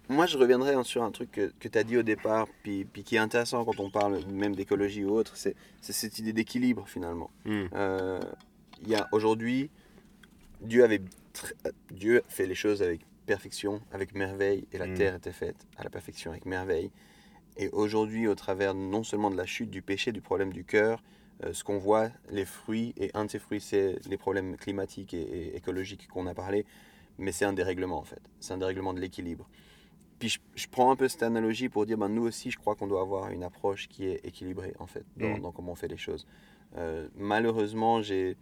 [0.09, 3.03] moi je reviendrai sur un truc que, que tu as dit au départ, puis, puis
[3.03, 7.31] qui est intéressant quand on parle même d'écologie ou autre, c'est cette idée d'équilibre finalement.
[7.45, 8.21] hmm, Euh,
[8.83, 9.71] Il y a aujourd'hui,
[10.61, 11.01] Dieu avait
[11.67, 14.95] euh, Dieu fait les choses avec perfection, avec merveille, et la Mm.
[14.95, 16.91] terre était faite à la perfection, avec merveille.
[17.57, 21.03] Et aujourd'hui, au travers non seulement de la chute, du péché, du problème du cœur,
[21.45, 25.13] euh, ce qu'on voit, les fruits, et un de ces fruits, c'est les problèmes climatiques
[25.15, 26.65] et, et écologiques qu'on a parlé,
[27.19, 28.21] mais c'est un dérèglement en fait.
[28.41, 29.49] C'est un dérèglement de l'équilibre.
[30.19, 32.75] Puis je, je prends un peu cette analogie pour dire, ben, nous aussi, je crois
[32.75, 35.89] qu'on doit avoir une approche qui est équilibrée en fait, dans, dans comment on fait
[35.89, 36.27] les choses.
[36.77, 38.37] Euh, malheureusement, j'ai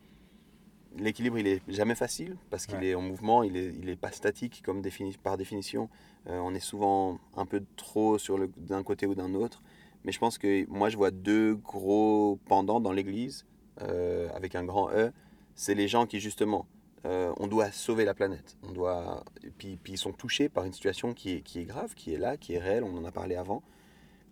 [0.96, 2.88] l'équilibre, il est jamais facile parce qu'il Ouais.
[2.88, 5.88] est en mouvement, il est, il est pas statique comme défini, par définition.
[6.28, 9.62] Euh, on est souvent un peu trop sur le d'un côté ou d'un autre.
[10.04, 13.46] Mais je pense que moi, je vois deux gros pendants dans l'Église
[13.82, 15.10] euh, avec un grand E.
[15.56, 16.66] C'est les gens qui justement,
[17.06, 18.56] euh, on doit sauver la planète.
[18.62, 19.24] On doit,
[19.58, 22.18] puis, puis ils sont touchés par une situation qui est, qui est grave, qui est
[22.18, 22.84] là, qui est réelle.
[22.84, 23.62] On en a parlé avant.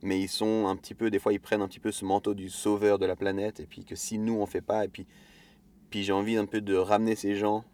[0.03, 2.35] Mais ils sont un petit peu, des fois, ils prennent un petit peu ce manteau
[2.35, 3.61] du sauveur de la planète.
[3.61, 5.07] Et puis que si nous, on fait pas, et puis
[5.91, 7.65] puis j'ai envie un peu de ramener ces gens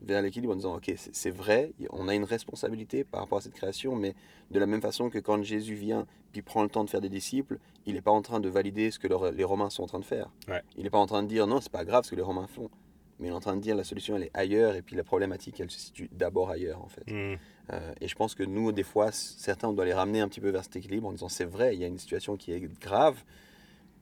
[0.00, 3.52] vers l'équilibre en disant, ok, c'est vrai, on a une responsabilité par rapport à cette
[3.54, 4.14] création, mais
[4.50, 7.10] de la même façon que quand Jésus vient, puis prend le temps de faire des
[7.10, 9.86] disciples, il n'est pas en train de valider ce que le- les Romains sont en
[9.86, 10.30] train de faire.
[10.48, 10.62] Ouais.
[10.78, 12.46] Il n'est pas en train de dire, non, c'est pas grave ce que les Romains
[12.46, 12.70] font,
[13.18, 15.04] mais il est en train de dire, la solution, elle est ailleurs, et puis la
[15.04, 17.10] problématique, elle se situe d'abord ailleurs, en fait.
[17.10, 17.36] hmm,
[17.72, 20.40] Euh, et je pense que nous, des fois, certains, on doit les ramener un petit
[20.40, 22.60] peu vers cet équilibre en disant, c'est vrai, il y a une situation qui est
[22.80, 23.16] grave,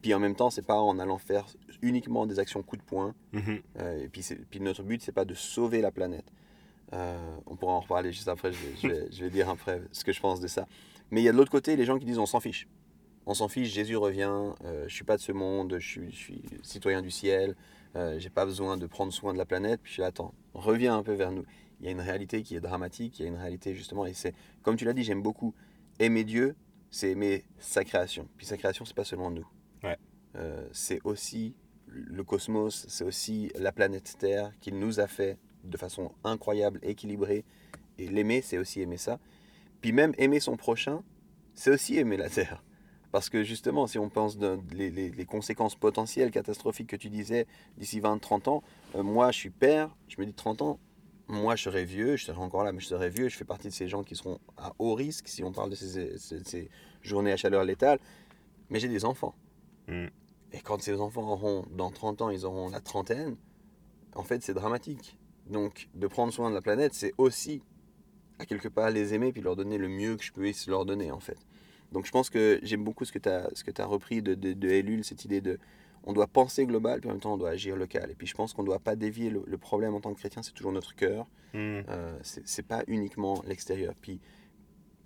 [0.02, 1.46] puis en même temps, c'est pas en allant faire
[1.80, 3.60] uniquement des actions coup de poing, mhm.
[3.80, 6.30] euh, et puis, notre but, c'est pas de sauver la planète.
[6.92, 9.80] Euh, on pourra en reparler juste après, je vais, je, vais, je vais dire après
[9.92, 10.66] ce que je pense de ça.
[11.10, 12.68] Mais il y a de l'autre côté les gens qui disent on s'en fiche.
[13.26, 16.16] On s'en fiche, Jésus revient, euh, je suis pas de ce monde, je suis, je
[16.16, 17.56] suis citoyen du ciel,
[17.96, 19.80] euh, j'ai pas besoin de prendre soin de la planète.
[19.82, 21.44] Puis je suis là, attends, reviens un peu vers nous.
[21.80, 24.14] Il y a une réalité qui est dramatique, il y a une réalité justement, et
[24.14, 25.54] c'est, comme tu l'as dit, j'aime beaucoup.
[25.98, 26.56] Aimer Dieu,
[26.90, 28.28] c'est aimer sa création.
[28.36, 29.46] Puis sa création, c'est pas seulement nous.
[29.82, 29.98] Ouais.
[30.36, 31.54] Euh, c'est aussi
[31.86, 37.44] le cosmos, c'est aussi la planète Terre qu'il nous a fait de façon incroyable, équilibrée.
[37.98, 39.18] Et l'aimer, c'est aussi aimer ça.
[39.80, 41.02] Puis même aimer son prochain,
[41.54, 42.62] c'est aussi aimer la Terre.
[43.14, 47.10] Parce que justement, si on pense de, les, les- les conséquences potentielles catastrophiques que tu
[47.10, 47.46] disais
[47.78, 48.64] d'ici 20-30 ans,
[48.96, 50.80] euh, moi je suis père, je me dis 30 ans,
[51.28, 53.68] moi, je serais vieux, je serais encore là, mais je serais vieux, je fais partie
[53.68, 56.68] de ces gens qui seront à haut risque si on parle de ces, ces- ces
[57.02, 58.00] journées à chaleur létale,
[58.68, 59.36] mais j'ai des enfants.
[59.86, 60.06] Mm.
[60.52, 63.36] Et quand ces enfants auront, dans 30 ans, ils auront la trentaine,
[64.16, 65.16] en fait, c'est dramatique.
[65.46, 67.62] Donc, de prendre soin de la planète, c'est aussi,
[68.40, 71.12] à quelque part, les aimer puis leur donner le mieux que je puisse leur donner,
[71.12, 71.38] en fait.
[71.94, 74.34] Donc, je pense que j'aime beaucoup ce que tu as, ce que as repris de,
[74.34, 75.58] de, de Ellul, cette idée de
[76.06, 78.10] on doit penser global, puis en même temps, on doit agir local.
[78.10, 80.18] Et puis, je pense qu'on ne doit pas dévier le, le problème en tant que
[80.18, 81.24] chrétien, c'est toujours notre cœur.
[81.54, 81.80] Mm.
[81.88, 83.94] Euh, c'est pas uniquement l'extérieur.
[84.00, 84.20] Puis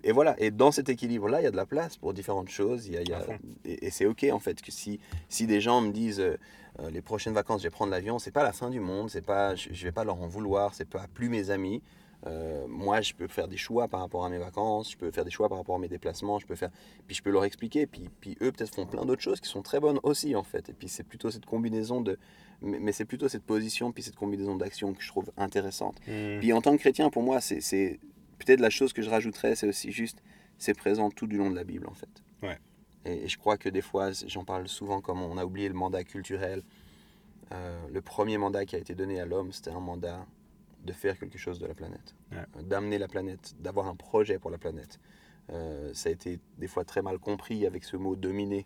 [0.03, 0.35] et voilà.
[0.41, 2.87] Et dans cet équilibre-là, il y a de la place pour différentes choses.
[2.87, 3.37] Il y a, il y a- À fond.
[3.65, 6.37] et et c'est ok en fait que si si des gens me disent euh,
[6.79, 9.09] euh, les prochaines vacances, je vais prendre l'avion, c'est pas la fin du monde.
[9.09, 10.73] C'est pas, je, je vais pas leur en vouloir.
[10.73, 11.81] C'est pas plus mes amis.
[12.27, 15.23] Euh, moi, je peux faire des choix par rapport à mes vacances, je peux faire
[15.23, 16.69] des choix par rapport à mes déplacements, je peux faire,
[17.07, 19.61] puis je peux leur expliquer, puis, puis eux peut-être font plein d'autres choses qui sont
[19.61, 20.67] très bonnes aussi en fait.
[20.69, 22.17] Et puis c'est plutôt cette combinaison de,
[22.61, 25.97] mais, c'est plutôt cette position, puis cette combinaison d'actions que je trouve intéressante.
[26.07, 26.39] Mm.
[26.39, 27.99] Puis en tant que chrétien, pour moi, c'est c'est-
[28.37, 30.21] peut-être la chose que je rajouterais, c'est aussi juste,
[30.57, 32.23] c'est présent tout du long de la Bible en fait.
[32.43, 32.57] Ouais.
[33.05, 35.73] Et, et je crois que des fois, j'en parle souvent comme on a oublié le
[35.73, 36.63] mandat culturel.
[37.51, 40.25] Euh, le premier mandat qui a été donné à l'homme, c'était un mandat
[40.83, 42.37] de faire quelque chose de la planète, Ouais.
[42.57, 44.99] Euh, d'amener la planète, d'avoir un projet pour la planète.
[45.51, 48.65] Euh, ça a été des fois très mal compris avec ce mot dominer.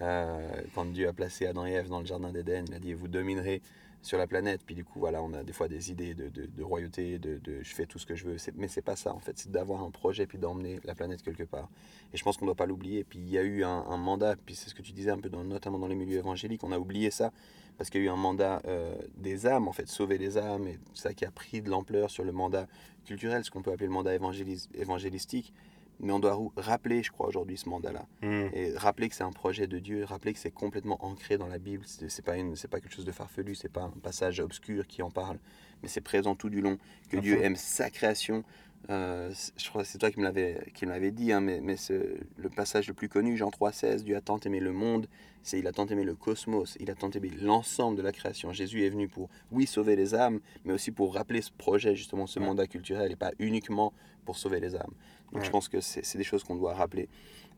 [0.00, 2.94] Euh, quand Dieu a placé Adam et Ève dans le jardin d'Éden, il a dit
[2.94, 3.62] vous dominerez
[4.02, 4.60] sur la planète.
[4.66, 7.38] Puis du coup, voilà, on a des fois des idées de, de- de royauté, de,
[7.38, 8.36] de je fais tout ce que je veux.
[8.56, 11.44] Mais c'est pas ça en fait, c'est d'avoir un projet puis d'emmener la planète quelque
[11.44, 11.68] part.
[12.12, 13.02] Et je pense qu'on ne doit pas l'oublier.
[13.04, 15.18] Puis il y a eu un, un mandat, puis c'est ce que tu disais un
[15.18, 17.32] peu, dans, notamment dans les milieux évangéliques, on a oublié ça
[17.76, 20.68] parce qu'il y a eu un mandat euh, des âmes, en fait, sauver les âmes,
[20.68, 22.68] et ça qui a pris de l'ampleur sur le mandat
[23.04, 25.52] culturel, ce qu'on peut appeler le mandat évangélis- évangélistique.
[26.00, 28.06] Mais on doit rappeler, je crois, aujourd'hui ce mandat-là.
[28.22, 28.48] Mm.
[28.52, 31.58] Et rappeler que c'est un projet de Dieu, rappeler que c'est complètement ancré dans la
[31.58, 31.84] Bible.
[31.86, 35.02] C'est c'est pas, une- pas quelque chose de farfelu, c'est pas un passage obscur qui
[35.02, 35.38] en parle,
[35.82, 36.78] mais c'est présent tout du long.
[37.10, 38.44] Que Dieu aime sa création.
[38.90, 41.60] Euh, je crois que c'est toi qui me l'avais qui me l'avais dit, hein, mais,
[41.62, 45.06] mais ce- le passage le plus connu, Jean 3,16, Dieu a tant aimé le monde,
[45.42, 48.52] c'est il a tant aimé le cosmos, il a tant aimé l'ensemble de la création.
[48.52, 52.26] Jésus est venu pour, oui, sauver les âmes, mais aussi pour rappeler ce projet, justement,
[52.26, 52.44] ce Ouais.
[52.44, 53.94] mandat culturel, et pas uniquement
[54.26, 54.92] pour sauver les âmes.
[55.34, 55.46] Donc Ouais.
[55.46, 57.08] je pense que c'est des choses qu'on doit rappeler.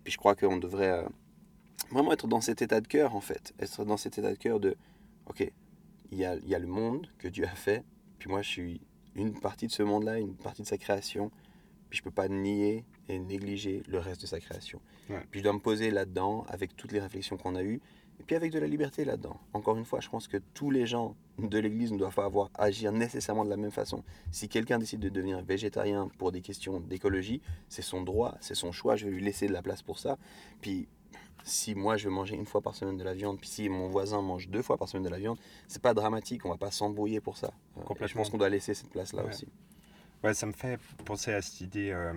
[0.03, 1.09] Puis je crois qu'on devrait euh,
[1.93, 3.53] vraiment être dans cet état de cœur, en fait.
[3.61, 4.77] Être dans cet état de cœur de,
[5.27, 5.51] ok,
[6.11, 7.85] il y a, il y a le monde que Dieu a fait,
[8.19, 8.81] puis moi je suis
[9.15, 11.31] une partie de ce monde-là, une partie de sa création,
[11.91, 14.81] puis je peux pas nier et négliger le reste de sa création.
[15.11, 15.23] Ouais.
[15.31, 17.81] Puis je dois me poser là-dedans avec toutes les réflexions qu'on a eues,
[18.21, 19.39] et puis avec de la liberté là-dedans.
[19.53, 22.51] Encore une fois, je pense que tous les gens de l'Église ne doivent pas avoir
[22.55, 24.03] agir nécessairement de la même façon.
[24.31, 28.73] Si quelqu'un décide de devenir végétarien pour des questions d'écologie, c'est son droit, c'est son
[28.73, 30.17] choix, je vais lui laisser de la place pour ça.
[30.61, 30.89] Puis
[31.45, 33.87] si moi je veux manger une fois par semaine de la viande, puis si mon
[33.89, 36.71] voisin mange deux fois par semaine de la viande, c'est pas dramatique, on va pas
[36.71, 37.49] s'embrouiller pour ça.
[37.49, 38.21] Euh, et Je Complètement.
[38.23, 39.29] pense qu'on doit laisser cette place-là Ouais.
[39.29, 39.47] aussi.
[40.25, 42.15] Ouais, ça me fait penser à cette idée euh,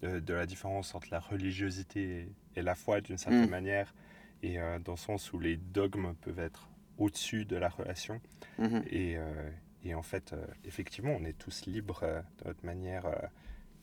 [0.00, 3.50] de, de la différence entre la religiosité et, et la foi d'une certaine Mm.
[3.50, 3.94] manière,
[4.42, 8.20] et euh, dans le sens où les dogmes peuvent être au-dessus de la relation.
[8.58, 8.82] Mhm.
[8.90, 9.50] Et, euh,
[9.84, 12.02] et en fait, euh, effectivement, on est tous libres
[12.38, 13.06] de notre manière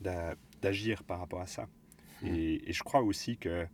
[0.02, 1.67] d'a- d'agir par rapport à ça.
[2.22, 2.28] Mm.
[2.28, 3.67] Et, et je crois aussi que,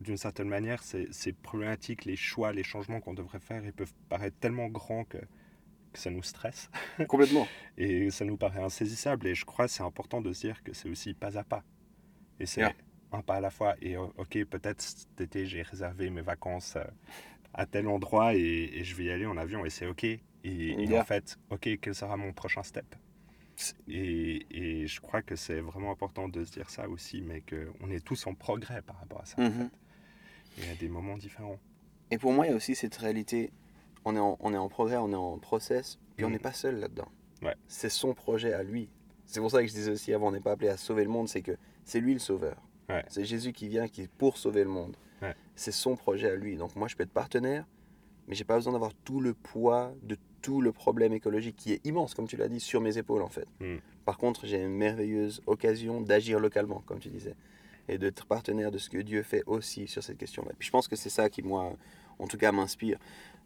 [0.00, 3.92] d'une certaine manière, ces, ces problématiques, les choix, les changements qu'on devrait faire, ils peuvent
[4.08, 6.70] paraître tellement grands que, que ça nous stresse
[7.08, 7.46] Complètement.
[7.78, 9.26] et ça nous paraît insaisissable.
[9.26, 11.64] Et je crois que c'est important de se dire que c'est aussi pas à pas.
[12.38, 12.74] Et c'est Yeah.
[13.12, 13.74] Un pas à la fois.
[13.82, 16.84] Et euh, ok, peut-être cet été, j'ai réservé mes vacances euh,
[17.54, 18.38] à tel endroit et,
[18.74, 20.04] et je vais y aller en avion et c'est ok.
[20.44, 22.86] Et, en fait, ok, quel sera mon prochain step?
[23.88, 27.90] Et, et je crois que c'est vraiment important de se dire ça aussi, mais qu'on
[27.90, 29.36] est tous en progrès par rapport à ça.
[29.38, 29.68] en Mhm.
[30.56, 30.62] fait.
[30.66, 31.58] Et à des moments différents.
[32.10, 33.50] Et pour moi, il y a aussi cette réalité,
[34.04, 36.34] on est en, on est en progrès, on est en process, puis on Mhm.
[36.34, 37.08] n'est pas seul là-dedans.
[37.42, 37.54] Ouais.
[37.68, 38.88] C'est son projet à lui.
[39.26, 41.10] C'est pour ça que je disais aussi avant, on n'est pas appelé à sauver le
[41.10, 42.56] monde, c'est que c'est lui le sauveur.
[42.90, 43.04] Ouais.
[43.08, 44.96] C'est Jésus qui vient qui pour sauver le monde.
[45.22, 45.34] Ouais.
[45.54, 46.56] C'est son projet à lui.
[46.56, 47.66] Donc moi, je peux être partenaire,
[48.26, 51.86] mais j'ai pas besoin d'avoir tout le poids de tout le problème écologique qui est
[51.86, 53.46] immense, comme tu l'as dit, sur mes épaules en fait.
[53.60, 53.80] Mhm.
[54.04, 57.34] Par contre, j'ai une merveilleuse occasion d'agir localement, comme tu disais,
[57.88, 60.52] et d'être partenaire de ce que Dieu fait aussi sur cette question-là.
[60.58, 61.74] Puis je pense que c'est ça qui, moi,
[62.18, 62.98] en tout cas, m'inspire.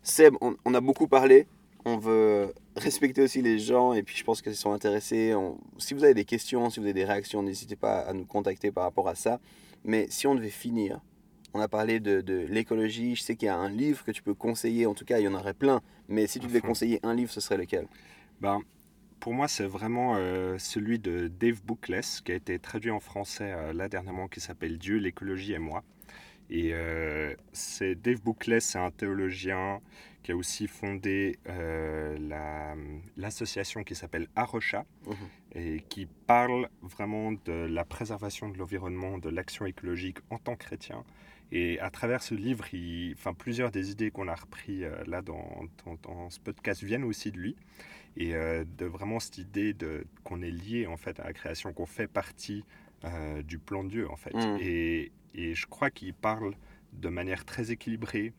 [0.03, 1.47] Seb, on, on a beaucoup parlé.
[1.85, 5.35] On veut respecter aussi les gens et puis je pense qu'ils sont intéressés.
[5.35, 8.25] On- si vous avez des questions, si vous avez des réactions, n'hésitez pas à nous
[8.25, 9.39] contacter par rapport à ça.
[9.85, 11.01] Mais si on devait finir,
[11.53, 13.15] on a parlé de, de l'écologie.
[13.15, 14.87] Je sais qu'il y a un livre que tu peux conseiller.
[14.87, 15.83] En tout cas, il y en aurait plein.
[16.09, 17.87] Mais si tu devais conseiller un livre, ce serait lequel?
[18.41, 18.61] Ben,
[19.21, 23.53] pour moi, c'est vraiment euh, celui de Dave Bookless, qui a été traduit en français
[23.53, 25.85] euh, là dernièrement, qui s'appelle Dieu, l'écologie et moi.
[26.51, 29.81] Et euh, c'est Dave Bouclet, c'est un théologien
[30.25, 32.75] qui a aussi fondé euh, la-
[33.17, 35.15] l'association qui s'appelle Arocha Mhm.
[35.55, 40.65] et qui parle vraiment de la préservation de l'environnement, de l'action écologique en tant que
[40.65, 41.05] chrétien.
[41.53, 45.23] Et à travers ce livre, il, enfin, plusieurs des idées qu'on a repris euh, là
[45.23, 47.55] dans, dans- dans ce podcast viennent aussi de lui.
[48.17, 49.77] Et euh, de vraiment cette idée
[50.25, 52.65] qu'on est lié en fait à la création, qu'on fait partie
[53.47, 54.33] du plan de Dieu en fait.
[54.33, 54.59] Mm.
[54.63, 56.55] Et, et je crois qu'il parle
[56.95, 58.33] de manière très équilibrée.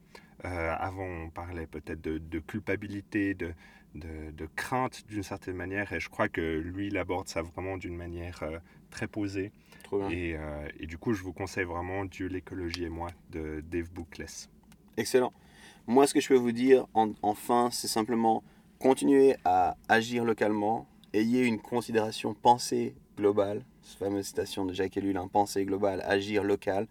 [0.43, 3.53] Euh, avant, on parlait peut-être de, de culpabilité, de,
[3.95, 5.93] de, de crainte d'une certaine manière.
[5.93, 8.57] Et je crois que lui, il aborde ça vraiment d'une manière euh,
[8.89, 9.51] très posée.
[9.83, 10.09] Trop bien.
[10.09, 13.89] Et, euh, et du coup, je vous conseille vraiment Dieu, l'écologie et moi de Dave
[13.91, 14.49] Bookless.
[14.97, 15.31] Excellent.
[15.87, 18.43] Moi, ce que je peux vous dire, en- enfin, c'est simplement
[18.79, 25.15] continuer à agir localement, ayez une considération pensée globale, cette fameuse citation de Jacques Ellul,
[25.15, 26.87] hein, pensée globale, agir local,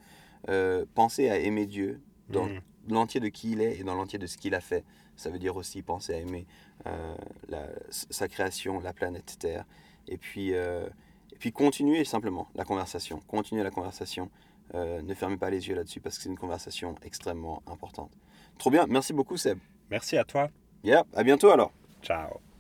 [0.95, 2.61] pensez à aimer Dieu dans Mm.
[2.89, 4.85] L'entier de qui il est et dans l'entier de ce qu'il a fait.
[5.17, 6.47] Ça veut dire aussi penser à aimer
[6.87, 7.15] euh,
[7.49, 9.65] la- sa création, la planète Terre,
[10.09, 10.87] et puis, euh,
[11.33, 14.31] et puis continuer simplement la conversation, continuer la conversation.
[14.75, 18.11] Euh, ne fermez pas les yeux là-dessus parce que c'est une conversation extrêmement importante.
[18.59, 19.59] Trop bien, merci beaucoup Seb.
[19.91, 20.49] Merci à toi.
[20.83, 21.73] Yeah, à bientôt alors.
[22.03, 22.54] Ciao.